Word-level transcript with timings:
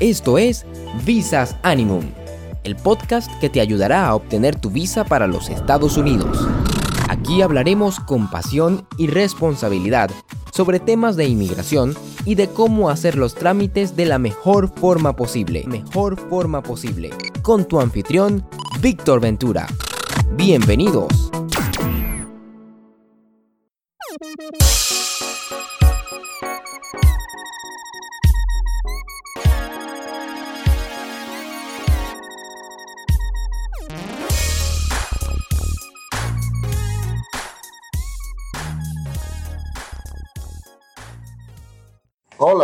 Esto 0.00 0.38
es 0.38 0.64
Visas 1.04 1.56
Animum, 1.62 2.02
el 2.64 2.74
podcast 2.74 3.30
que 3.38 3.50
te 3.50 3.60
ayudará 3.60 4.06
a 4.06 4.14
obtener 4.14 4.58
tu 4.58 4.70
visa 4.70 5.04
para 5.04 5.26
los 5.26 5.50
Estados 5.50 5.98
Unidos. 5.98 6.48
Aquí 7.10 7.42
hablaremos 7.42 8.00
con 8.00 8.30
pasión 8.30 8.86
y 8.96 9.08
responsabilidad 9.08 10.10
sobre 10.54 10.80
temas 10.80 11.16
de 11.16 11.26
inmigración 11.26 11.94
y 12.24 12.34
de 12.34 12.48
cómo 12.48 12.88
hacer 12.88 13.14
los 13.16 13.34
trámites 13.34 13.94
de 13.94 14.06
la 14.06 14.18
mejor 14.18 14.72
forma 14.74 15.16
posible. 15.16 15.64
Mejor 15.66 16.18
forma 16.30 16.62
posible. 16.62 17.10
Con 17.42 17.66
tu 17.66 17.78
anfitrión, 17.78 18.48
Víctor 18.80 19.20
Ventura. 19.20 19.66
Bienvenidos. 20.34 21.30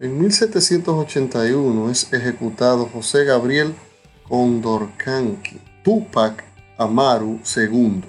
En 0.00 0.20
1781 0.20 1.90
es 1.90 2.12
ejecutado 2.12 2.86
José 2.86 3.24
Gabriel 3.24 3.74
Condorcanqui, 4.28 5.60
Tupac 5.82 6.44
Amaru 6.76 7.40
II, 7.56 8.04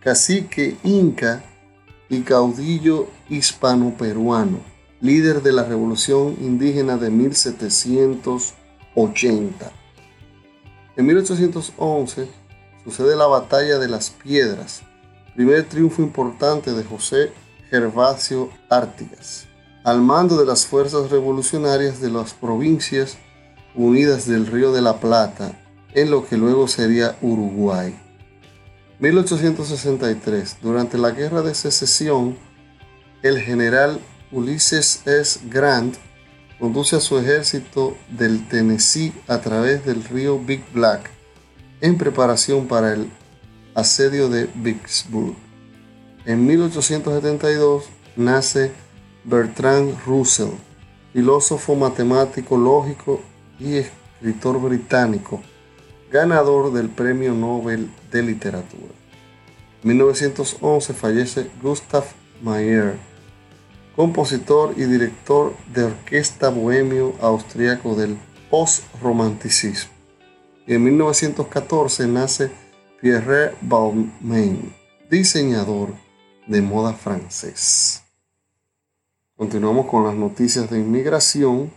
cacique 0.00 0.76
inca 0.82 1.44
y 2.08 2.22
caudillo 2.22 3.06
hispano-peruano, 3.28 4.58
líder 5.00 5.40
de 5.42 5.52
la 5.52 5.62
revolución 5.62 6.36
indígena 6.40 6.96
de 6.96 7.10
1780. 7.10 9.70
En 10.96 11.06
1811 11.06 12.28
sucede 12.82 13.14
la 13.14 13.28
Batalla 13.28 13.78
de 13.78 13.86
las 13.86 14.10
Piedras, 14.10 14.82
primer 15.36 15.68
triunfo 15.68 16.02
importante 16.02 16.72
de 16.72 16.82
José 16.82 17.30
Gervasio 17.70 18.50
Artigas 18.68 19.46
al 19.84 20.00
mando 20.00 20.38
de 20.38 20.46
las 20.46 20.66
fuerzas 20.66 21.10
revolucionarias 21.10 22.00
de 22.00 22.10
las 22.10 22.32
provincias 22.32 23.18
unidas 23.74 24.26
del 24.26 24.46
Río 24.46 24.72
de 24.72 24.80
la 24.80 24.98
Plata, 24.98 25.60
en 25.92 26.10
lo 26.10 26.26
que 26.26 26.38
luego 26.38 26.66
sería 26.66 27.16
Uruguay. 27.20 27.94
1863. 28.98 30.58
Durante 30.62 30.96
la 30.96 31.10
Guerra 31.10 31.42
de 31.42 31.54
Secesión, 31.54 32.36
el 33.22 33.38
general 33.40 34.00
Ulysses 34.32 35.06
S. 35.06 35.40
Grant 35.50 35.96
conduce 36.58 36.96
a 36.96 37.00
su 37.00 37.18
ejército 37.18 37.96
del 38.08 38.48
Tennessee 38.48 39.12
a 39.28 39.40
través 39.40 39.84
del 39.84 40.02
río 40.02 40.38
Big 40.38 40.64
Black 40.72 41.10
en 41.82 41.98
preparación 41.98 42.66
para 42.66 42.94
el 42.94 43.10
asedio 43.74 44.30
de 44.30 44.48
Vicksburg. 44.54 45.36
En 46.24 46.46
1872 46.46 47.84
nace 48.16 48.72
Bertrand 49.24 49.96
Russell, 50.04 50.50
filósofo 51.14 51.74
matemático 51.74 52.58
lógico 52.58 53.22
y 53.58 53.76
escritor 53.76 54.60
británico, 54.60 55.40
ganador 56.10 56.72
del 56.74 56.90
Premio 56.90 57.32
Nobel 57.32 57.90
de 58.12 58.22
Literatura. 58.22 58.92
En 59.82 59.88
1911 59.88 60.92
fallece 60.92 61.50
Gustav 61.62 62.04
Mahler, 62.42 62.98
compositor 63.96 64.74
y 64.76 64.84
director 64.84 65.54
de 65.72 65.84
orquesta 65.84 66.50
bohemio 66.50 67.14
austriaco 67.20 67.94
del 67.94 68.18
post-romanticismo. 68.50 69.90
Y 70.66 70.74
en 70.74 70.84
1914 70.84 72.06
nace 72.08 72.50
Pierre 73.00 73.54
Balmain, 73.62 74.74
diseñador 75.08 75.94
de 76.46 76.60
moda 76.60 76.92
francés. 76.92 78.03
Continuamos 79.36 79.86
con 79.86 80.04
las 80.04 80.14
noticias 80.14 80.70
de 80.70 80.78
inmigración. 80.78 81.72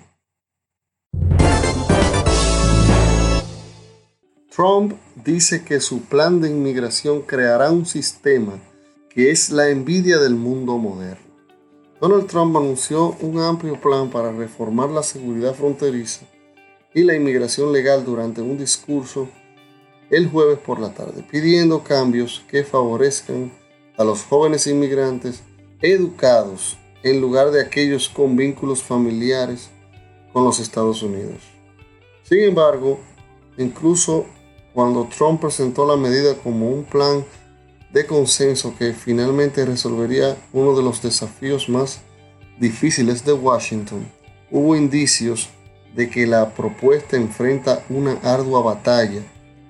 Trump 4.56 4.94
dice 5.25 5.66
que 5.66 5.79
su 5.79 6.01
plan 6.01 6.40
de 6.40 6.51
inmigración 6.51 7.23
creará 7.23 7.72
un 7.72 7.88
sistema 7.88 8.59
que 9.09 9.31
es 9.31 9.50
la 9.50 9.69
envidia 9.69 10.19
del 10.19 10.35
mundo 10.35 10.78
moderno. 10.78 11.25
Donald 12.00 12.28
Trump 12.28 12.56
anunció 12.56 13.18
un 13.22 13.40
amplio 13.40 13.81
plan 13.81 14.12
para 14.12 14.31
reformar 14.31 14.91
la 14.91 15.01
seguridad 15.01 15.56
fronteriza 15.56 16.28
y 16.94 17.01
la 17.01 17.16
inmigración 17.16 17.74
legal 17.74 18.06
durante 18.06 18.39
un 18.39 18.59
discurso 18.59 19.29
el 20.12 20.29
jueves 20.29 20.59
por 20.59 20.79
la 20.79 20.94
tarde, 20.94 21.25
pidiendo 21.28 21.83
cambios 21.83 22.45
que 22.48 22.63
favorezcan 22.63 23.51
a 23.98 24.03
los 24.03 24.21
jóvenes 24.21 24.68
inmigrantes 24.68 25.42
educados 25.81 26.77
en 27.03 27.21
lugar 27.21 27.51
de 27.51 27.61
aquellos 27.61 28.09
con 28.09 28.35
vínculos 28.35 28.81
familiares 28.81 29.69
con 30.33 30.44
los 30.44 30.59
Estados 30.59 31.03
Unidos. 31.03 31.41
Sin 32.23 32.39
embargo, 32.39 32.99
incluso 33.57 34.25
cuando 34.73 35.05
Trump 35.05 35.41
presentó 35.41 35.85
la 35.85 35.95
medida 35.95 36.35
como 36.35 36.69
un 36.69 36.83
plan 36.83 37.25
de 37.91 38.05
consenso 38.05 38.75
que 38.77 38.94
finalmente 38.94 39.65
resolvería 39.65 40.38
uno 40.53 40.75
de 40.75 40.83
los 40.83 41.01
desafíos 41.01 41.69
más 41.69 42.01
difíciles 42.59 43.23
de 43.23 43.33
Washington, 43.33 44.07
hubo 44.51 44.75
indicios 44.75 45.50
de 45.95 46.09
que 46.09 46.27
la 46.27 46.53
propuesta 46.53 47.15
enfrenta 47.15 47.83
una 47.89 48.13
ardua 48.23 48.61
batalla 48.61 49.21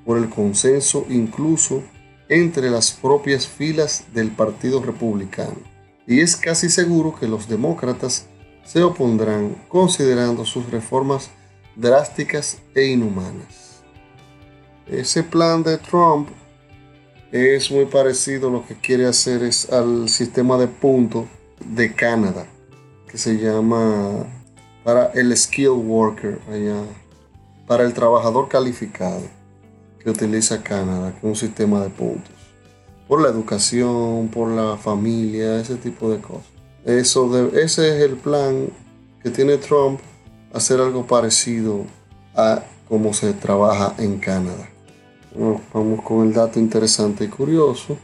por 0.06 0.18
el 0.18 0.30
consenso 0.30 1.06
incluso 1.10 1.84
entre 2.28 2.70
las 2.70 2.92
propias 2.92 3.48
filas 3.48 4.06
del 4.14 4.32
Partido 4.32 4.82
Republicano 4.82 5.77
y 6.08 6.22
es 6.22 6.38
casi 6.38 6.70
seguro 6.70 7.14
que 7.20 7.28
los 7.28 7.50
demócratas 7.50 8.26
se 8.66 8.82
opondrán 8.82 9.56
considerando 9.68 10.46
sus 10.46 10.72
reformas 10.72 11.30
drásticas 11.76 12.60
e 12.74 12.86
inhumanas. 12.86 13.84
Ese 14.88 15.22
plan 15.22 15.64
de 15.64 15.78
Trump 15.78 16.30
es 17.32 17.70
muy 17.70 17.86
parecido 17.86 18.50
lo 18.50 18.66
que 18.66 18.76
quiere 18.76 19.06
hacer 19.06 19.44
es 19.44 19.70
al 19.72 20.08
sistema 20.08 20.58
de 20.58 20.68
puntos 20.68 21.26
de 21.66 21.94
Canadá, 21.94 22.48
que 23.10 23.18
se 23.18 23.38
llama 23.38 24.26
para 24.86 25.08
el 25.08 25.36
skill 25.36 25.70
worker 25.70 26.40
allá, 26.50 26.84
para 27.68 27.84
el 27.84 27.94
trabajador 27.94 28.48
calificado 28.48 29.24
que 30.00 30.10
utiliza 30.10 30.64
Canadá, 30.64 31.14
con 31.20 31.32
un 31.32 31.36
sistema 31.36 31.82
de 31.82 31.90
puntos. 31.90 32.37
Por 33.08 33.22
la 33.22 33.30
educación, 33.30 34.30
por 34.30 34.50
la 34.50 34.78
familia, 34.78 35.60
ese 35.60 35.76
tipo 35.76 36.12
de 36.12 36.20
cosas. 36.20 36.46
Eso 36.86 37.50
ese 37.50 37.98
es 37.98 38.04
el 38.04 38.16
plan 38.18 38.70
que 39.24 39.30
tiene 39.30 39.58
Trump, 39.58 40.00
hacer 40.54 40.80
algo 40.80 41.06
parecido 41.06 41.86
a 42.36 42.64
cómo 42.88 43.14
se 43.14 43.34
trabaja 43.34 43.94
en 43.98 44.20
Canadá. 44.20 44.70
vamos 45.74 46.02
con 46.04 46.28
el 46.28 46.34
dato 46.34 46.60
interesante 46.60 47.26
y 47.26 47.28
curioso. 47.28 47.98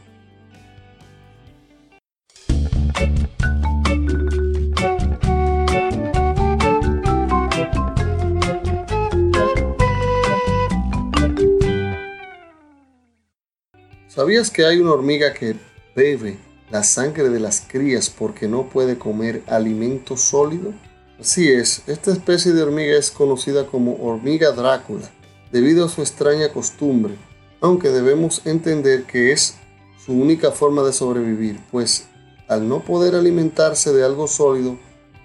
¿Sabías 14.14 14.48
que 14.48 14.64
hay 14.64 14.78
una 14.78 14.92
hormiga 14.92 15.34
que 15.34 15.56
bebe 15.96 16.38
la 16.70 16.84
sangre 16.84 17.30
de 17.30 17.40
las 17.40 17.60
crías 17.60 18.10
porque 18.10 18.46
no 18.46 18.68
puede 18.68 18.96
comer 18.96 19.42
alimento 19.48 20.16
sólido? 20.16 20.72
Así 21.18 21.50
es, 21.50 21.82
esta 21.88 22.12
especie 22.12 22.52
de 22.52 22.62
hormiga 22.62 22.96
es 22.96 23.10
conocida 23.10 23.66
como 23.66 23.96
hormiga 24.00 24.52
Drácula 24.52 25.10
debido 25.50 25.84
a 25.84 25.88
su 25.88 26.00
extraña 26.00 26.52
costumbre, 26.52 27.16
aunque 27.60 27.88
debemos 27.88 28.46
entender 28.46 29.02
que 29.02 29.32
es 29.32 29.56
su 29.98 30.12
única 30.12 30.52
forma 30.52 30.84
de 30.84 30.92
sobrevivir, 30.92 31.58
pues 31.72 32.06
al 32.46 32.68
no 32.68 32.84
poder 32.84 33.16
alimentarse 33.16 33.92
de 33.92 34.04
algo 34.04 34.28
sólido, 34.28 34.78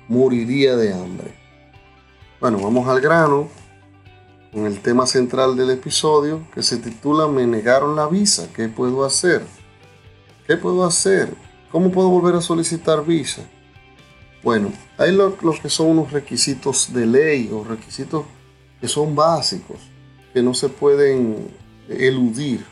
moriría 0.08 0.76
de 0.76 0.94
hambre. 0.94 1.32
Bueno, 2.42 2.58
vamos 2.58 2.88
al 2.88 3.02
grano 3.02 3.50
con 4.52 4.66
el 4.66 4.80
tema 4.80 5.06
central 5.06 5.56
del 5.56 5.70
episodio 5.72 6.48
que 6.54 6.64
se 6.64 6.78
titula 6.78 7.28
Me 7.28 7.46
negaron 7.46 7.96
la 7.96 8.08
visa, 8.08 8.50
¿qué 8.56 8.68
puedo 8.68 9.06
hacer? 9.06 9.44
¿Qué 10.48 10.58
puedo 10.58 10.84
hacer? 10.86 11.34
¿Cómo 11.72 11.92
puedo 11.92 12.10
volver 12.10 12.36
a 12.36 12.42
solicitar 12.42 13.06
visa? 13.06 13.44
Bueno, 14.44 14.72
hay 14.98 15.12
lo, 15.12 15.38
que 15.62 15.70
son 15.70 15.88
unos 15.88 16.12
requisitos 16.12 16.92
de 16.94 17.06
ley 17.06 17.50
o 17.54 17.64
requisitos 17.64 18.26
que 18.82 18.88
son 18.88 19.16
básicos, 19.16 19.78
que 20.34 20.42
no 20.42 20.54
se 20.54 20.70
pueden 20.70 21.50
eludir. 21.90 22.66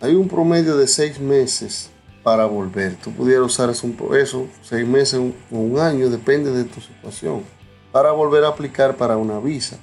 Hay 0.00 0.14
un 0.14 0.28
promedio 0.28 0.76
de 0.76 0.86
seis 0.86 1.18
meses 1.18 1.90
para 2.22 2.46
volver. 2.46 2.94
Tú 2.96 3.12
pudieras 3.12 3.46
usar 3.46 3.68
eso, 3.68 3.88
eso 4.14 4.46
seis 4.62 4.86
meses 4.86 5.20
o 5.50 5.56
un 5.56 5.78
año, 5.78 6.08
depende 6.08 6.52
de 6.52 6.64
tu 6.64 6.80
situación, 6.80 7.42
para 7.90 8.12
volver 8.12 8.44
a 8.44 8.48
aplicar 8.48 8.96
para 8.96 9.16
una 9.16 9.40
visa 9.40 9.78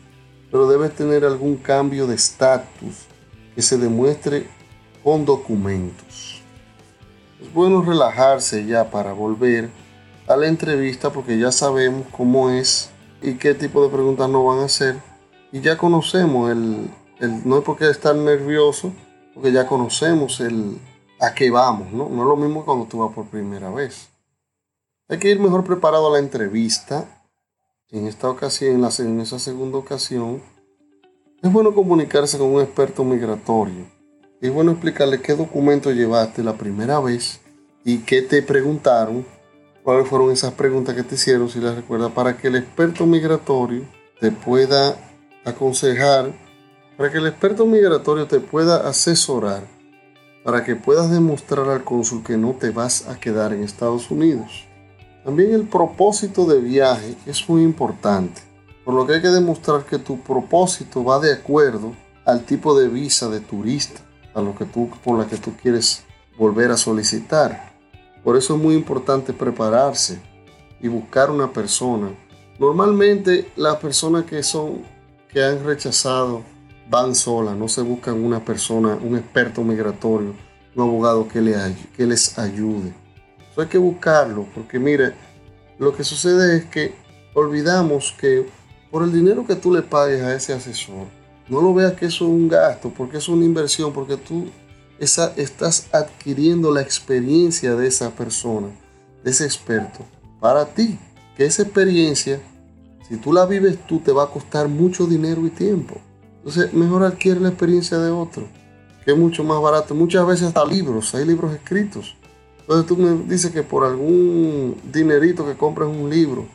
pero 0.55 0.69
debe 0.69 0.87
tener 0.87 1.25
algún 1.25 1.57
cambio 1.57 2.07
de 2.07 2.15
estatus 2.15 3.07
que 3.53 3.61
se 3.61 3.77
demuestre 3.77 4.47
con 5.03 5.25
documentos. 5.25 6.41
Es 7.41 7.53
bueno 7.53 7.81
relajarse 7.81 8.65
ya 8.65 8.89
para 8.89 9.11
volver 9.11 9.69
a 10.27 10.37
la 10.37 10.47
entrevista 10.47 11.09
porque 11.09 11.37
ya 11.37 11.51
sabemos 11.51 12.07
cómo 12.09 12.51
es 12.51 12.89
y 13.21 13.33
qué 13.33 13.53
tipo 13.53 13.83
de 13.83 13.89
preguntas 13.89 14.29
nos 14.29 14.45
van 14.45 14.59
a 14.59 14.63
hacer 14.63 14.95
y 15.51 15.59
ya 15.59 15.77
conocemos 15.77 16.49
el, 16.49 16.89
no 17.43 17.57
es 17.57 17.63
porque 17.65 17.89
estar 17.89 18.15
nervioso, 18.15 18.93
porque 19.33 19.51
ya 19.51 19.67
conocemos 19.67 20.39
el 20.39 20.79
a 21.19 21.33
qué 21.33 21.51
vamos, 21.51 21.91
¿no? 21.91 22.07
No 22.07 22.21
es 22.21 22.29
lo 22.29 22.37
mismo 22.37 22.63
cuando 22.63 22.85
tú 22.85 22.99
vas 22.99 23.13
por 23.13 23.25
primera 23.25 23.71
vez. 23.71 24.07
Hay 25.09 25.19
que 25.19 25.31
ir 25.31 25.37
mejor 25.37 25.65
preparado 25.65 26.07
a 26.07 26.13
la 26.13 26.19
entrevista 26.19 27.24
en 27.91 28.07
esta 28.07 28.29
ocasión, 28.29 28.83
en, 28.99 29.19
esa 29.19 29.39
segunda 29.39 29.77
ocasión, 29.77 30.41
es 31.41 31.51
bueno 31.51 31.73
comunicarse 31.73 32.37
con 32.37 32.47
un 32.47 32.61
experto 32.61 33.03
migratorio. 33.03 33.85
Es 34.41 34.51
bueno 34.51 34.71
explicarle 34.71 35.21
qué 35.21 35.35
documento 35.35 35.91
llevaste 35.91 36.43
la 36.43 36.57
primera 36.57 36.99
vez 36.99 37.39
y 37.83 37.99
qué 37.99 38.21
te 38.21 38.41
preguntaron, 38.41 39.25
cuáles 39.83 40.07
fueron 40.07 40.31
esas 40.31 40.53
preguntas 40.53 40.95
que 40.95 41.03
te 41.03 41.15
hicieron, 41.15 41.47
si 41.49 41.59
las 41.59 41.75
recuerdas, 41.75 42.11
para 42.11 42.37
que 42.37 42.47
el 42.47 42.55
experto 42.55 43.05
migratorio 43.05 43.83
te 44.19 44.31
pueda 44.31 44.97
aconsejar, 45.45 46.33
para 46.97 47.11
que 47.11 47.19
el 47.19 47.27
experto 47.27 47.65
migratorio 47.67 48.27
te 48.27 48.39
pueda 48.39 48.87
asesorar, 48.87 49.63
para 50.43 50.63
que 50.63 50.75
puedas 50.75 51.11
demostrar 51.11 51.69
al 51.69 51.83
cónsul 51.83 52.23
que 52.23 52.37
no 52.37 52.53
te 52.53 52.71
vas 52.71 53.07
a 53.07 53.19
quedar 53.19 53.53
en 53.53 53.63
Estados 53.63 54.09
Unidos. 54.09 54.65
También 55.25 55.55
el 55.55 55.67
propósito 55.67 56.45
de 56.45 56.59
viaje 56.59 57.15
es 57.25 57.49
muy 57.49 57.63
importante, 57.63 58.43
por 58.83 58.93
lo 58.93 59.07
que 59.07 59.13
hay 59.13 59.21
que 59.23 59.29
demostrar 59.29 59.83
que 59.83 59.97
tu 59.97 60.19
propósito 60.19 61.03
va 61.03 61.19
de 61.19 61.33
acuerdo 61.33 61.93
al 62.25 62.45
tipo 62.45 62.79
de 62.79 62.87
visa 62.89 63.27
de 63.27 63.39
turista 63.39 64.01
a 64.35 64.41
lo 64.41 64.53
que 64.53 64.65
tú, 64.65 64.87
por 65.03 65.17
la 65.17 65.25
que 65.25 65.37
tú 65.37 65.53
quieres 65.59 66.03
volver 66.37 66.69
a 66.69 66.77
solicitar. 66.77 67.73
Por 68.23 68.37
eso 68.37 68.55
es 68.55 68.61
muy 68.61 68.75
importante 68.75 69.33
prepararse 69.33 70.21
y 70.79 70.89
buscar 70.89 71.31
una 71.31 71.51
persona. 71.51 72.11
Normalmente 72.59 73.49
las 73.55 73.77
personas 73.77 74.25
que 74.25 74.43
son 74.43 74.83
que 75.27 75.43
han 75.43 75.65
rechazado 75.65 76.43
van 76.87 77.15
solas, 77.15 77.57
no 77.57 77.67
se 77.67 77.81
buscan 77.81 78.23
una 78.23 78.45
persona, 78.45 78.95
un 79.01 79.17
experto 79.17 79.63
migratorio, 79.63 80.35
un 80.75 80.83
abogado 80.83 81.27
que, 81.27 81.41
que 81.97 82.05
les 82.05 82.37
ayude 82.37 83.04
hay 83.61 83.67
que 83.67 83.77
buscarlo, 83.77 84.45
porque 84.53 84.79
mire, 84.79 85.13
lo 85.79 85.95
que 85.95 86.03
sucede 86.03 86.57
es 86.57 86.65
que 86.65 86.93
olvidamos 87.33 88.13
que 88.19 88.45
por 88.91 89.03
el 89.03 89.13
dinero 89.13 89.45
que 89.45 89.55
tú 89.55 89.73
le 89.73 89.81
pagues 89.81 90.21
a 90.21 90.35
ese 90.35 90.53
asesor, 90.53 91.07
no 91.47 91.61
lo 91.61 91.73
veas 91.73 91.93
que 91.93 92.07
eso 92.07 92.25
es 92.25 92.31
un 92.31 92.47
gasto, 92.47 92.89
porque 92.89 93.17
es 93.17 93.27
una 93.27 93.45
inversión, 93.45 93.93
porque 93.93 94.17
tú 94.17 94.47
esa, 94.99 95.33
estás 95.35 95.87
adquiriendo 95.91 96.71
la 96.71 96.81
experiencia 96.81 97.75
de 97.75 97.87
esa 97.87 98.11
persona, 98.11 98.69
de 99.23 99.31
ese 99.31 99.45
experto, 99.45 99.99
para 100.39 100.65
ti. 100.65 100.97
Que 101.37 101.45
esa 101.45 101.63
experiencia, 101.63 102.39
si 103.07 103.17
tú 103.17 103.33
la 103.33 103.45
vives 103.45 103.77
tú, 103.87 103.99
te 103.99 104.13
va 104.13 104.23
a 104.23 104.29
costar 104.29 104.69
mucho 104.69 105.05
dinero 105.05 105.45
y 105.45 105.49
tiempo. 105.49 105.95
Entonces, 106.37 106.73
mejor 106.73 107.03
adquiere 107.03 107.41
la 107.41 107.49
experiencia 107.49 107.97
de 107.97 108.09
otro, 108.09 108.47
que 109.03 109.11
es 109.11 109.17
mucho 109.17 109.43
más 109.43 109.61
barato. 109.61 109.93
Muchas 109.93 110.25
veces 110.25 110.47
hasta 110.47 110.65
libros, 110.65 111.13
hay 111.13 111.25
libros 111.25 111.53
escritos 111.53 112.15
entonces 112.67 112.87
tú 112.87 112.97
me 112.97 113.31
dices 113.31 113.51
que 113.51 113.61
por 113.61 113.83
algún 113.83 114.75
dinerito 114.91 115.45
que 115.45 115.53
compras 115.53 115.87
un 115.87 116.09
libro, 116.09 116.47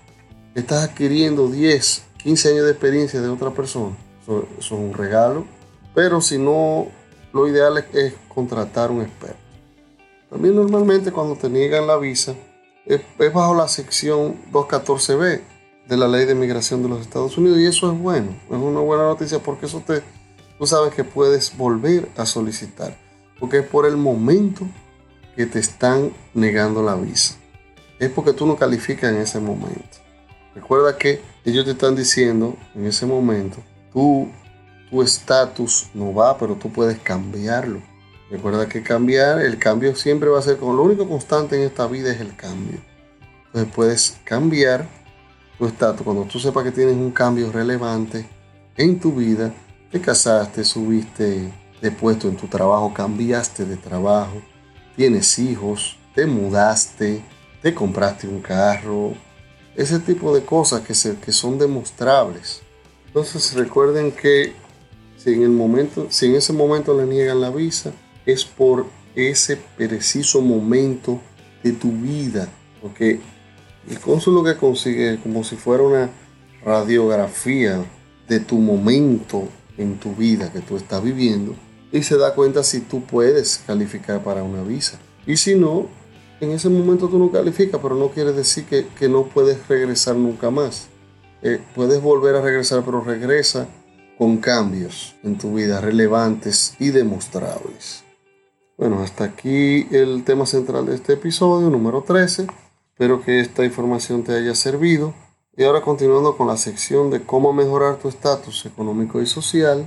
estás 0.56 0.88
adquiriendo 0.88 1.48
10, 1.48 2.02
15 2.16 2.48
años 2.48 2.64
de 2.64 2.72
experiencia 2.72 3.20
de 3.20 3.28
otra 3.28 3.50
persona. 3.50 3.96
Eso, 4.20 4.44
es 4.58 4.70
un 4.72 4.92
regalo. 4.92 5.44
Pero 5.94 6.20
si 6.20 6.36
no, 6.36 6.88
lo 7.32 7.46
ideal 7.46 7.84
es, 7.92 8.14
contratar 8.26 8.90
un 8.90 9.02
experto. 9.02 9.38
También 10.28 10.56
normalmente 10.56 11.12
cuando 11.12 11.36
te 11.36 11.48
niegan 11.48 11.86
la 11.86 11.96
visa, 11.96 12.34
es, 12.86 13.00
bajo 13.32 13.54
la 13.54 13.68
sección 13.68 14.36
214b 14.50 15.40
de 15.86 15.96
la 15.96 16.08
ley 16.08 16.24
de 16.24 16.34
migración 16.34 16.82
de 16.82 16.88
los 16.88 17.02
Estados 17.02 17.38
Unidos 17.38 17.60
y 17.60 17.66
eso 17.66 17.92
es 17.92 17.98
bueno, 17.98 18.36
es 18.48 18.56
una 18.56 18.80
buena 18.80 19.04
noticia 19.04 19.40
porque 19.40 19.66
eso 19.66 19.82
te, 19.84 20.02
tú 20.58 20.66
sabes 20.66 20.94
que 20.94 21.02
puedes 21.02 21.56
volver 21.56 22.08
a 22.16 22.26
solicitar, 22.26 22.96
porque 23.40 23.58
es 23.58 23.66
por 23.66 23.86
el 23.86 23.96
momento 23.96 24.66
que 25.36 25.46
te 25.46 25.58
están 25.58 26.12
negando 26.34 26.82
la 26.82 26.94
visa. 26.94 27.36
Es 27.98 28.10
porque 28.10 28.32
tú 28.32 28.46
no 28.46 28.56
calificas 28.56 29.12
en 29.12 29.20
ese 29.20 29.40
momento. 29.40 29.98
Recuerda 30.54 30.96
que 30.96 31.20
ellos 31.44 31.64
te 31.64 31.72
están 31.72 31.94
diciendo 31.94 32.56
en 32.74 32.86
ese 32.86 33.06
momento, 33.06 33.58
tú, 33.92 34.28
tu 34.90 35.02
estatus 35.02 35.88
no 35.94 36.12
va, 36.12 36.36
pero 36.38 36.54
tú 36.54 36.72
puedes 36.72 36.98
cambiarlo. 36.98 37.80
Recuerda 38.30 38.68
que 38.68 38.82
cambiar, 38.82 39.40
el 39.40 39.58
cambio 39.58 39.94
siempre 39.96 40.28
va 40.28 40.38
a 40.38 40.42
ser 40.42 40.56
como 40.56 40.72
lo 40.72 40.82
único 40.82 41.08
constante 41.08 41.56
en 41.56 41.62
esta 41.62 41.86
vida 41.86 42.12
es 42.12 42.20
el 42.20 42.36
cambio. 42.36 42.78
Entonces 43.46 43.72
puedes 43.74 44.20
cambiar 44.24 44.86
tu 45.58 45.66
estatus 45.66 46.02
cuando 46.02 46.24
tú 46.24 46.38
sepas 46.38 46.64
que 46.64 46.72
tienes 46.72 46.96
un 46.96 47.10
cambio 47.10 47.50
relevante 47.52 48.28
en 48.76 48.98
tu 48.98 49.12
vida, 49.12 49.52
te 49.90 50.00
casaste, 50.00 50.64
subiste 50.64 51.52
de 51.82 51.90
puesto 51.90 52.28
en 52.28 52.36
tu 52.36 52.46
trabajo, 52.46 52.94
cambiaste 52.94 53.64
de 53.64 53.76
trabajo, 53.76 54.40
tienes 54.96 55.38
hijos, 55.38 55.96
te 56.14 56.26
mudaste, 56.26 57.22
te 57.62 57.74
compraste 57.74 58.26
un 58.26 58.40
carro, 58.40 59.14
ese 59.76 59.98
tipo 59.98 60.34
de 60.34 60.44
cosas 60.44 60.82
que, 60.82 60.94
se, 60.94 61.16
que 61.16 61.32
son 61.32 61.58
demostrables. 61.58 62.62
Entonces 63.06 63.54
recuerden 63.54 64.12
que 64.12 64.52
si 65.16 65.34
en, 65.34 65.42
el 65.42 65.50
momento, 65.50 66.06
si 66.10 66.26
en 66.26 66.36
ese 66.36 66.52
momento 66.52 66.98
le 66.98 67.06
niegan 67.06 67.40
la 67.40 67.50
visa, 67.50 67.92
es 68.26 68.44
por 68.44 68.86
ese 69.14 69.56
preciso 69.76 70.40
momento 70.40 71.20
de 71.62 71.72
tu 71.72 71.92
vida. 71.92 72.48
Porque 72.80 73.20
el 73.88 74.00
cónsul 74.00 74.34
lo 74.34 74.44
que 74.44 74.56
consigue 74.56 75.18
como 75.22 75.44
si 75.44 75.56
fuera 75.56 75.82
una 75.82 76.10
radiografía 76.64 77.84
de 78.28 78.40
tu 78.40 78.58
momento 78.58 79.48
en 79.76 79.98
tu 79.98 80.14
vida 80.14 80.52
que 80.52 80.60
tú 80.60 80.76
estás 80.76 81.02
viviendo 81.02 81.54
y 81.92 82.02
se 82.02 82.16
da 82.16 82.34
cuenta 82.34 82.62
si 82.62 82.80
tú 82.80 83.04
puedes 83.04 83.62
calificar 83.66 84.22
para 84.22 84.42
una 84.42 84.62
visa. 84.62 84.98
Y 85.26 85.36
si 85.36 85.54
no, 85.54 85.88
en 86.40 86.52
ese 86.52 86.68
momento 86.68 87.08
tú 87.08 87.18
no 87.18 87.30
calificas, 87.30 87.80
pero 87.82 87.94
no 87.94 88.08
quiere 88.08 88.32
decir 88.32 88.64
que, 88.64 89.08
no 89.08 89.24
puedes 89.26 89.66
regresar 89.68 90.16
nunca 90.16 90.50
más. 90.50 90.88
Eh, 91.42 91.60
puedes 91.74 92.00
volver 92.00 92.36
a 92.36 92.42
regresar, 92.42 92.82
pero 92.84 93.00
regresa 93.00 93.68
con 94.18 94.38
cambios 94.38 95.16
en 95.22 95.38
tu 95.38 95.54
vida 95.54 95.80
relevantes 95.80 96.74
y 96.78 96.90
demostrables. 96.90 98.04
Bueno, 98.76 99.02
hasta 99.02 99.24
aquí 99.24 99.86
el 99.90 100.24
tema 100.24 100.46
central 100.46 100.86
de 100.86 100.94
este 100.94 101.14
episodio 101.14 101.68
número 101.68 102.02
13. 102.02 102.46
Espero 102.92 103.22
que 103.22 103.40
esta 103.40 103.64
información 103.64 104.24
te 104.24 104.34
haya 104.34 104.54
servido. 104.54 105.14
Y 105.56 105.64
ahora 105.64 105.82
continuando 105.82 106.36
con 106.36 106.46
la 106.46 106.56
sección 106.56 107.10
de 107.10 107.22
cómo 107.22 107.52
mejorar 107.52 107.96
tu 107.96 108.08
estatus 108.08 108.64
económico 108.64 109.20
y 109.20 109.26
social, 109.26 109.86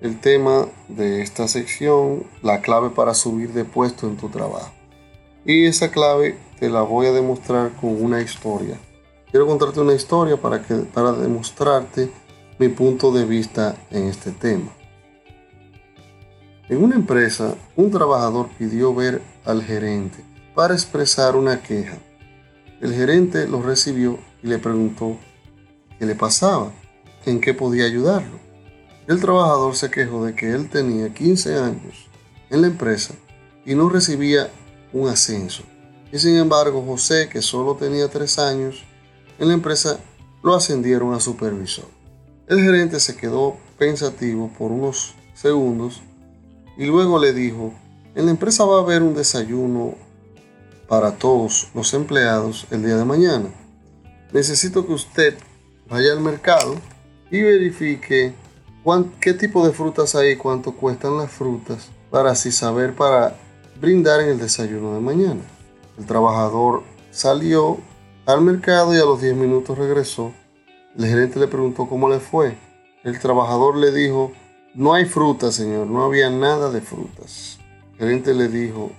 el 0.00 0.18
tema 0.18 0.66
de 0.88 1.22
esta 1.22 1.46
sección, 1.46 2.24
la 2.42 2.60
clave 2.60 2.90
para 2.90 3.14
subir 3.14 3.52
de 3.52 3.64
puesto 3.64 4.06
en 4.06 4.16
tu 4.16 4.28
trabajo. 4.28 4.72
Y 5.44 5.66
esa 5.66 5.90
clave 5.90 6.36
te 6.58 6.70
la 6.70 6.82
voy 6.82 7.06
a 7.06 7.12
demostrar 7.12 7.72
con 7.80 8.02
una 8.02 8.20
historia. 8.22 8.78
Quiero 9.30 9.46
contarte 9.46 9.80
una 9.80 9.94
historia 9.94 10.36
para, 10.36 10.62
que, 10.62 10.74
para 10.74 11.12
demostrarte 11.12 12.10
mi 12.58 12.68
punto 12.68 13.12
de 13.12 13.24
vista 13.24 13.76
en 13.90 14.04
este 14.04 14.32
tema. 14.32 14.70
En 16.68 16.82
una 16.82 16.94
empresa, 16.94 17.54
un 17.76 17.90
trabajador 17.90 18.48
pidió 18.58 18.94
ver 18.94 19.22
al 19.44 19.62
gerente 19.62 20.24
para 20.54 20.74
expresar 20.74 21.36
una 21.36 21.62
queja. 21.62 21.98
El 22.80 22.94
gerente 22.94 23.46
lo 23.48 23.62
recibió 23.62 24.18
y 24.42 24.46
le 24.46 24.58
preguntó 24.58 25.16
qué 25.98 26.06
le 26.06 26.14
pasaba, 26.14 26.70
en 27.26 27.40
qué 27.40 27.54
podía 27.54 27.84
ayudarlo. 27.84 28.49
El 29.10 29.18
trabajador 29.18 29.74
se 29.74 29.90
quejó 29.90 30.24
de 30.24 30.36
que 30.36 30.52
él 30.52 30.70
tenía 30.70 31.12
15 31.12 31.56
años 31.56 32.06
en 32.48 32.60
la 32.60 32.68
empresa 32.68 33.12
y 33.66 33.74
no 33.74 33.88
recibía 33.88 34.52
un 34.92 35.08
ascenso. 35.08 35.64
Y 36.12 36.20
sin 36.20 36.36
embargo, 36.36 36.84
José, 36.86 37.28
que 37.28 37.42
solo 37.42 37.74
tenía 37.74 38.06
3 38.06 38.38
años 38.38 38.84
en 39.40 39.48
la 39.48 39.54
empresa, 39.54 39.98
lo 40.44 40.54
ascendieron 40.54 41.12
a 41.12 41.18
supervisor. 41.18 41.86
El 42.46 42.60
gerente 42.60 43.00
se 43.00 43.16
quedó 43.16 43.56
pensativo 43.76 44.48
por 44.56 44.70
unos 44.70 45.16
segundos 45.34 46.02
y 46.78 46.86
luego 46.86 47.18
le 47.18 47.32
dijo, 47.32 47.74
en 48.14 48.26
la 48.26 48.30
empresa 48.30 48.64
va 48.64 48.78
a 48.78 48.82
haber 48.82 49.02
un 49.02 49.16
desayuno 49.16 49.96
para 50.86 51.16
todos 51.16 51.66
los 51.74 51.94
empleados 51.94 52.64
el 52.70 52.84
día 52.84 52.96
de 52.96 53.04
mañana. 53.04 53.48
Necesito 54.32 54.86
que 54.86 54.92
usted 54.92 55.36
vaya 55.88 56.12
al 56.12 56.20
mercado 56.20 56.76
y 57.28 57.42
verifique 57.42 58.34
qué 59.20 59.34
tipo 59.34 59.66
de 59.66 59.72
frutas 59.72 60.14
hay 60.14 60.30
y 60.30 60.36
cuánto 60.36 60.72
cuestan 60.72 61.18
las 61.18 61.30
frutas 61.30 61.90
para 62.10 62.30
así 62.30 62.50
saber 62.50 62.94
para 62.94 63.36
brindar 63.80 64.20
en 64.20 64.30
el 64.30 64.38
desayuno 64.38 64.94
de 64.94 65.00
mañana. 65.00 65.42
El 65.98 66.06
trabajador 66.06 66.82
salió 67.10 67.78
al 68.26 68.40
mercado 68.40 68.94
y 68.94 68.98
a 68.98 69.04
los 69.04 69.20
10 69.20 69.36
minutos 69.36 69.76
regresó. 69.76 70.32
El 70.96 71.06
gerente 71.06 71.38
le 71.38 71.46
preguntó 71.46 71.88
cómo 71.88 72.08
le 72.08 72.20
fue. 72.20 72.56
El 73.04 73.18
trabajador 73.18 73.76
le 73.76 73.92
dijo, 73.92 74.32
no 74.74 74.92
hay 74.92 75.04
frutas, 75.04 75.54
señor, 75.54 75.86
no 75.86 76.04
había 76.04 76.30
nada 76.30 76.70
de 76.70 76.80
frutas. 76.80 77.58
El 77.94 77.98
gerente 77.98 78.34
le 78.34 78.48
dijo, 78.48 78.92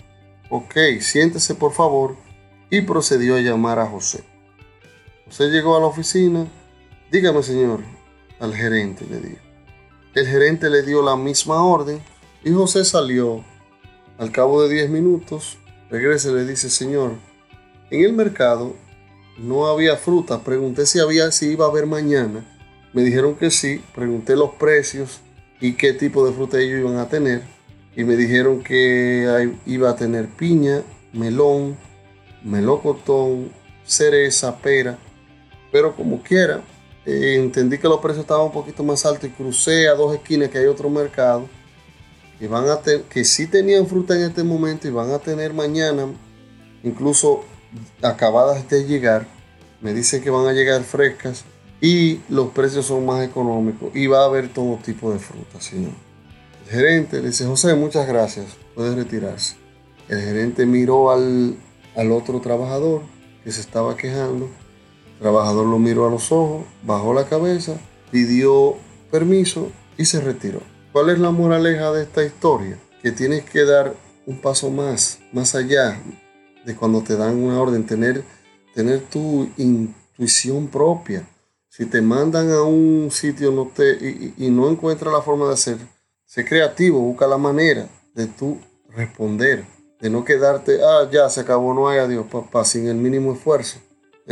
ok, 0.49 0.75
siéntese 0.99 1.55
por 1.55 1.73
favor, 1.73 2.15
y 2.69 2.81
procedió 2.81 3.35
a 3.35 3.41
llamar 3.41 3.79
a 3.79 3.85
José. 3.85 4.23
José 5.25 5.49
llegó 5.49 5.75
a 5.75 5.79
la 5.79 5.87
oficina, 5.87 6.45
dígame, 7.11 7.43
señor, 7.43 7.81
al 8.39 8.55
gerente 8.55 9.05
le 9.09 9.19
dijo. 9.19 9.50
El 10.13 10.27
gerente 10.27 10.69
le 10.69 10.83
dio 10.83 11.01
la 11.01 11.15
misma 11.15 11.63
orden 11.63 12.01
y 12.43 12.51
José 12.51 12.83
salió. 12.83 13.45
Al 14.17 14.31
cabo 14.31 14.61
de 14.61 14.73
10 14.73 14.89
minutos, 14.89 15.57
regresa 15.89 16.29
y 16.29 16.33
le 16.33 16.45
dice, 16.45 16.69
Señor, 16.69 17.13
en 17.89 18.03
el 18.03 18.13
mercado 18.13 18.75
no 19.37 19.67
había 19.67 19.95
fruta. 19.95 20.43
Pregunté 20.43 20.85
si 20.85 20.99
había, 20.99 21.31
si 21.31 21.51
iba 21.51 21.65
a 21.65 21.69
haber 21.69 21.85
mañana. 21.85 22.45
Me 22.93 23.03
dijeron 23.03 23.35
que 23.35 23.51
sí. 23.51 23.81
Pregunté 23.95 24.35
los 24.35 24.51
precios 24.55 25.21
y 25.61 25.73
qué 25.73 25.93
tipo 25.93 26.25
de 26.25 26.33
fruta 26.33 26.59
ellos 26.59 26.81
iban 26.81 26.97
a 26.97 27.07
tener. 27.07 27.43
Y 27.95 28.03
me 28.03 28.17
dijeron 28.17 28.63
que 28.63 29.53
iba 29.65 29.89
a 29.89 29.95
tener 29.95 30.27
piña, 30.27 30.83
melón, 31.13 31.77
melocotón, 32.43 33.49
cereza, 33.85 34.57
pera. 34.57 34.97
Pero 35.71 35.95
como 35.95 36.21
quiera, 36.21 36.61
eh, 37.05 37.35
entendí 37.37 37.77
que 37.77 37.87
los 37.87 37.99
precios 37.99 38.23
estaban 38.23 38.45
un 38.45 38.51
poquito 38.51 38.83
más 38.83 39.05
altos 39.05 39.29
y 39.29 39.33
crucé 39.33 39.87
a 39.87 39.95
dos 39.95 40.13
esquinas 40.13 40.49
que 40.49 40.59
hay 40.59 40.65
otro 40.65 40.89
mercado 40.89 41.47
que, 42.41 42.47
van 42.47 42.69
a 42.69 42.79
que 42.81 43.23
sí 43.23 43.45
tenían 43.45 43.85
fruta 43.85 44.15
en 44.15 44.23
este 44.23 44.43
momento 44.43 44.87
y 44.87 44.91
van 44.91 45.11
a 45.11 45.19
tener 45.19 45.53
mañana, 45.53 46.07
incluso 46.83 47.43
acabadas 48.01 48.67
de 48.67 48.85
llegar. 48.85 49.27
Me 49.79 49.93
dicen 49.93 50.23
que 50.23 50.31
van 50.31 50.47
a 50.47 50.53
llegar 50.53 50.83
frescas 50.83 51.43
y 51.79 52.19
los 52.29 52.49
precios 52.49 52.87
son 52.87 53.05
más 53.05 53.23
económicos 53.23 53.95
y 53.95 54.07
va 54.07 54.23
a 54.23 54.25
haber 54.25 54.49
todo 54.49 54.77
tipo 54.77 55.13
de 55.13 55.19
fruta. 55.19 55.59
El 55.71 56.71
gerente 56.71 57.21
le 57.21 57.27
dice, 57.27 57.45
José, 57.45 57.75
muchas 57.75 58.07
gracias, 58.07 58.47
puede 58.73 58.95
retirarse. 58.95 59.55
El 60.09 60.21
gerente 60.21 60.65
miró 60.65 61.11
al, 61.11 61.55
al 61.95 62.11
otro 62.11 62.41
trabajador 62.41 63.03
que 63.43 63.51
se 63.51 63.61
estaba 63.61 63.95
quejando 63.95 64.49
trabajador 65.21 65.67
lo 65.67 65.77
miró 65.77 66.07
a 66.07 66.09
los 66.09 66.31
ojos, 66.31 66.65
bajó 66.83 67.13
la 67.13 67.25
cabeza, 67.25 67.79
pidió 68.09 68.75
permiso 69.11 69.71
y 69.95 70.05
se 70.05 70.19
retiró. 70.19 70.61
¿Cuál 70.91 71.11
es 71.11 71.19
la 71.19 71.29
moraleja 71.29 71.91
de 71.91 72.03
esta 72.03 72.25
historia? 72.25 72.79
Que 73.03 73.11
tienes 73.11 73.45
que 73.45 73.63
dar 73.63 73.93
un 74.25 74.41
paso 74.41 74.71
más, 74.71 75.19
más 75.31 75.53
allá 75.53 76.01
de 76.65 76.75
cuando 76.75 77.03
te 77.03 77.15
dan 77.15 77.37
una 77.37 77.61
orden, 77.61 77.85
tener, 77.85 78.23
tener 78.73 79.01
tu 79.01 79.47
intuición 79.57 80.67
propia. 80.67 81.27
Si 81.69 81.85
te 81.85 82.01
mandan 82.01 82.51
a 82.51 82.63
un 82.63 83.09
sitio 83.11 83.51
no 83.51 83.71
te, 83.73 83.91
y, 83.91 84.33
y 84.37 84.49
no 84.49 84.69
encuentras 84.69 85.13
la 85.13 85.21
forma 85.21 85.47
de 85.47 85.53
hacer, 85.53 85.77
sé 86.25 86.43
creativo, 86.45 86.99
busca 86.99 87.27
la 87.27 87.37
manera 87.37 87.87
de 88.15 88.25
tú 88.25 88.59
responder, 88.89 89.65
de 89.99 90.09
no 90.09 90.25
quedarte, 90.25 90.79
ah, 90.83 91.07
ya 91.11 91.29
se 91.29 91.41
acabó, 91.41 91.75
no 91.75 91.87
hay 91.87 91.99
adiós, 91.99 92.25
papá, 92.25 92.65
sin 92.65 92.87
el 92.87 92.95
mínimo 92.95 93.33
esfuerzo. 93.33 93.79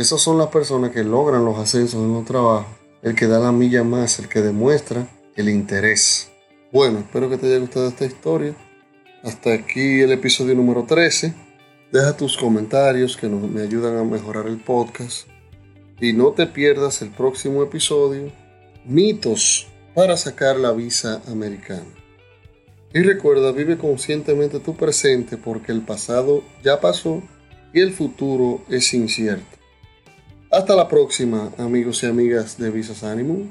Esas 0.00 0.22
son 0.22 0.38
las 0.38 0.48
personas 0.48 0.92
que 0.92 1.04
logran 1.04 1.44
los 1.44 1.58
ascensos 1.58 2.00
en 2.02 2.14
los 2.14 2.24
trabajos, 2.24 2.74
el 3.02 3.14
que 3.14 3.26
da 3.26 3.38
la 3.38 3.52
milla 3.52 3.84
más, 3.84 4.18
el 4.18 4.30
que 4.30 4.40
demuestra 4.40 5.06
el 5.36 5.50
interés. 5.50 6.30
Bueno, 6.72 7.00
espero 7.00 7.28
que 7.28 7.36
te 7.36 7.48
haya 7.48 7.58
gustado 7.58 7.88
esta 7.88 8.06
historia. 8.06 8.54
Hasta 9.22 9.52
aquí 9.52 10.00
el 10.00 10.10
episodio 10.12 10.54
número 10.54 10.84
13. 10.84 11.34
Deja 11.92 12.16
tus 12.16 12.38
comentarios 12.38 13.14
que 13.14 13.28
me 13.28 13.60
ayudan 13.60 13.98
a 13.98 14.04
mejorar 14.04 14.46
el 14.46 14.56
podcast. 14.56 15.28
Y 16.00 16.14
no 16.14 16.30
te 16.30 16.46
pierdas 16.46 17.02
el 17.02 17.10
próximo 17.10 17.62
episodio, 17.62 18.32
mitos 18.86 19.68
para 19.94 20.16
sacar 20.16 20.56
la 20.56 20.72
visa 20.72 21.20
americana. 21.28 21.84
Y 22.94 23.00
recuerda, 23.00 23.52
vive 23.52 23.76
conscientemente 23.76 24.60
tu 24.60 24.74
presente 24.74 25.36
porque 25.36 25.72
el 25.72 25.82
pasado 25.82 26.42
ya 26.64 26.80
pasó 26.80 27.22
y 27.74 27.82
el 27.82 27.92
futuro 27.92 28.62
es 28.70 28.94
incierto. 28.94 29.59
Hasta 30.52 30.74
la 30.74 30.88
próxima, 30.88 31.52
amigos 31.58 32.02
y 32.02 32.06
amigas 32.06 32.58
de 32.58 32.70
Visas 32.72 33.04
Animum. 33.04 33.50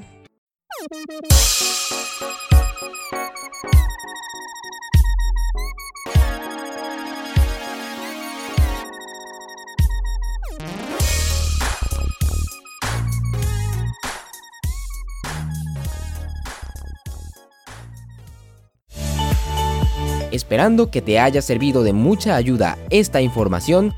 Esperando 20.30 20.90
que 20.90 21.00
te 21.00 21.18
haya 21.18 21.40
servido 21.40 21.82
de 21.82 21.94
mucha 21.94 22.36
ayuda 22.36 22.76
esta 22.90 23.22
información, 23.22 23.94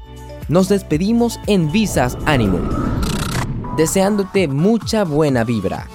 nos 0.48 0.68
despedimos 0.68 1.40
en 1.48 1.72
Visas 1.72 2.16
Animum 2.26 2.91
deseándote 3.76 4.48
mucha 4.48 5.04
buena 5.04 5.44
vibra. 5.44 5.88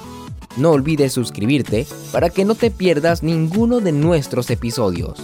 No 0.57 0.72
olvides 0.72 1.13
suscribirte 1.13 1.86
para 2.12 2.29
que 2.29 2.46
no 2.46 2.55
te 2.55 2.72
pierdas 2.72 3.22
ninguno 3.22 3.79
de 3.79 3.91
nuestros 3.91 4.50
episodios. 4.50 5.19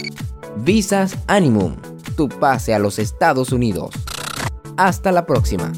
Visas 0.56 1.18
Animum, 1.26 1.74
tu 2.16 2.28
pase 2.28 2.74
a 2.74 2.78
los 2.78 2.98
Estados 2.98 3.52
Unidos. 3.52 3.90
Hasta 4.76 5.10
la 5.10 5.26
próxima. 5.26 5.72